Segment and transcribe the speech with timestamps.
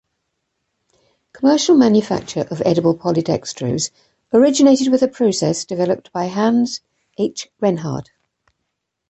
[1.31, 3.91] Commercial manufacture of edible polydextrose
[4.33, 6.81] originated with a process developed by Hans
[7.19, 7.51] H.
[7.61, 8.07] Rennhard.